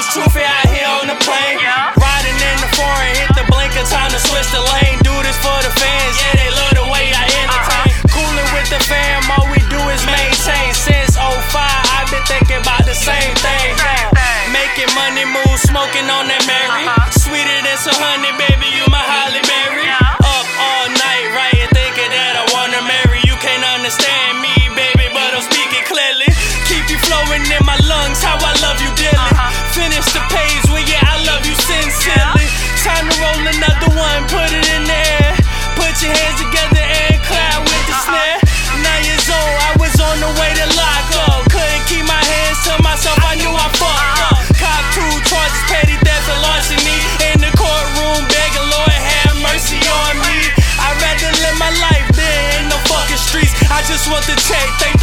moves 0.00 0.14
too 0.16 0.24
fair 0.32 0.48
out 0.48 0.68
here 0.72 0.88
on 0.88 1.06
the 1.12 1.18
plane. 1.20 1.60
Riding 2.00 2.38
in 2.40 2.56
the 2.64 2.70
foreign, 2.72 3.12
hit 3.20 3.32
the 3.36 3.44
blinker, 3.52 3.84
time 3.84 4.08
to 4.08 4.20
switch 4.20 4.48
the 4.48 4.64
lane. 4.72 4.96
Do 5.04 5.12
this 5.20 5.36
for 5.44 5.58
the 5.60 5.72
fans, 5.76 6.14
yeah, 6.16 6.34
they 6.40 6.50
love 6.56 6.72
the 6.72 6.86
way 6.88 7.12
I 7.12 7.24
entertain. 7.28 7.92
Uh-huh. 7.92 8.16
Cooling 8.16 8.50
with 8.56 8.68
the 8.72 8.80
fam, 8.88 9.20
all 9.36 9.46
we 9.52 9.60
do 9.68 9.80
is 9.92 10.00
maintain. 10.08 10.72
Since 10.72 11.20
05, 11.20 11.52
I've 11.52 12.08
been 12.08 12.24
thinking 12.24 12.64
about 12.64 12.88
the 12.88 12.96
same 12.96 13.36
thing. 13.44 13.76
Yeah. 13.76 14.56
Making 14.56 14.88
money 14.96 15.28
move, 15.28 15.58
smoking 15.68 16.08
on 16.08 16.32
that 16.32 16.44
Mary. 16.48 16.88
Uh-huh. 16.88 17.12
Sweeter 17.12 17.60
than 17.60 17.76
some 17.76 17.98
honey, 18.00 18.32
baby, 18.40 18.72
you 18.72 18.84
my 18.88 19.04
Halle 19.04 19.42
Berry. 19.44 19.84
Up 19.84 20.46
all 20.56 20.86
night, 20.96 21.26
writing, 21.36 21.68
thinking 21.76 22.08
that 22.08 22.40
I 22.40 22.44
wanna 22.56 22.80
marry. 22.88 23.20
You 23.28 23.36
can't 23.36 23.64
understand 23.76 24.40
me, 24.40 24.54
baby, 24.72 25.12
but 25.12 25.36
I'm 25.36 25.44
speaking 25.44 25.84
clearly. 25.84 26.30
Keep 26.64 26.88
you 26.88 26.98
flowing 27.04 27.44
in 27.44 27.62
my 27.68 27.76
lungs, 27.84 28.24
how 28.24 28.40
I 28.40 28.52
love 28.64 28.80
you 28.80 28.88
dearly. 28.96 29.29
Finish 29.80 30.12
the 30.12 30.20
page, 30.28 30.60
well, 30.68 30.84
yeah, 30.84 31.00
I 31.08 31.24
love 31.24 31.40
you 31.40 31.56
sincerely. 31.56 32.44
Time 32.84 33.08
to 33.08 33.16
roll 33.16 33.40
another 33.48 33.88
one, 33.96 34.28
put 34.28 34.52
it 34.52 34.68
in 34.76 34.84
the 34.84 34.92
air. 34.92 35.32
Put 35.72 35.96
your 36.04 36.12
hands 36.12 36.36
together 36.36 36.84
and 36.84 37.16
clap 37.24 37.64
with 37.64 37.84
the 37.88 37.96
uh-huh. 37.96 38.12
snare. 38.12 38.38
Nine 38.84 39.08
years 39.08 39.24
old, 39.32 39.56
I 39.56 39.72
was 39.80 39.96
on 39.96 40.20
the 40.20 40.28
way 40.36 40.52
to 40.52 40.66
lock 40.76 41.08
up. 41.24 41.48
Couldn't 41.48 41.84
keep 41.88 42.04
my 42.04 42.20
hands 42.20 42.60
to 42.68 42.76
myself, 42.84 43.16
I 43.24 43.40
knew 43.40 43.48
I 43.48 43.72
fucked 43.80 44.20
up. 44.20 44.36
Uh-huh. 44.36 44.60
Cop 44.60 44.84
two 44.92 45.12
charges, 45.24 45.64
petty 45.72 45.96
theft 46.04 46.28
and 46.28 46.44
larceny. 46.44 47.00
In 47.32 47.40
the 47.40 47.52
courtroom, 47.56 48.28
begging 48.28 48.68
Lord 48.68 48.92
have 48.92 49.32
mercy 49.40 49.80
on 49.80 50.20
me. 50.28 50.44
I'd 50.76 51.00
rather 51.00 51.32
live 51.40 51.56
my 51.56 51.72
life 51.80 52.04
than 52.12 52.36
in 52.60 52.62
no 52.68 52.76
fucking 52.84 53.16
streets. 53.16 53.56
I 53.72 53.80
just 53.88 54.12
want 54.12 54.28
the 54.28 54.36
check, 54.44 54.68
thank 54.76 54.99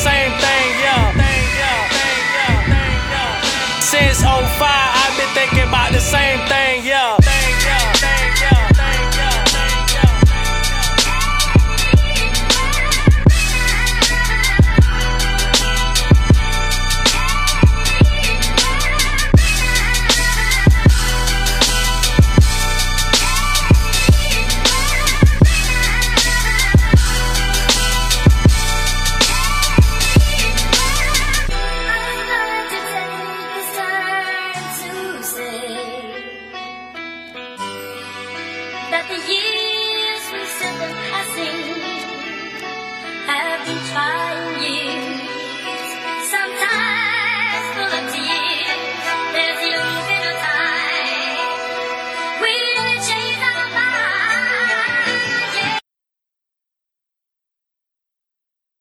same 0.00 0.32
thing, 0.40 0.68
yeah. 0.80 1.12
Since 3.84 4.22
05, 4.22 4.32
I've 4.32 5.16
been 5.20 5.28
thinking 5.36 5.68
about 5.68 5.92
the 5.92 6.00
same 6.00 6.40
thing, 6.48 6.59